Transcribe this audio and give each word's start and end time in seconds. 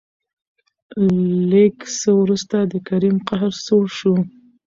لېږ 1.49 1.75
څه 1.99 2.09
ورورسته 2.19 2.57
د 2.71 2.73
کريم 2.87 3.15
قهر 3.27 3.51
سوړ 3.65 3.85
شو. 3.97 4.15